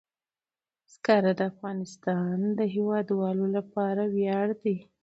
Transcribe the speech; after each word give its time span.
زغال 0.93 1.25
د 1.39 1.41
افغانستان 1.51 2.37
د 2.59 2.59
هیوادوالو 2.75 3.45
لپاره 3.55 4.01
ویاړ 4.15 4.47
دی. 4.63 4.77